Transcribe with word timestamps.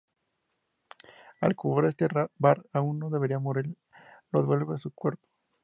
Al 1.41 1.55
comprobar 1.55 1.85
este 1.85 2.07
que 2.07 2.25
Bart 2.39 2.65
aún 2.73 2.97
no 2.97 3.11
debería 3.11 3.37
morir, 3.37 3.77
lo 4.31 4.39
devuelve 4.41 4.73
a 4.73 4.77
su 4.79 4.89
cuerpo. 4.89 5.27